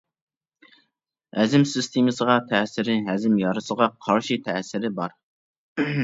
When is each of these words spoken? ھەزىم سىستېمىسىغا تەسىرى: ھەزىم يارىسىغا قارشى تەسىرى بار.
ھەزىم 1.39 1.65
سىستېمىسىغا 1.71 2.37
تەسىرى: 2.53 2.95
ھەزىم 3.09 3.35
يارىسىغا 3.41 3.89
قارشى 4.07 4.39
تەسىرى 4.47 4.91
بار. 5.01 5.13